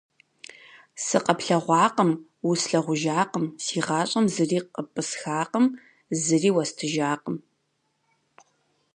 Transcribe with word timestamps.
Сыкъэплъэгъуакъым, 1.03 2.11
услъагъужакъым, 2.49 3.45
си 3.65 3.77
гъащӀэм 3.85 4.25
зыри 4.33 4.59
къыпӀысхакъым, 4.73 5.65
зыри 6.23 6.49
уэстыжакъым. 6.55 7.37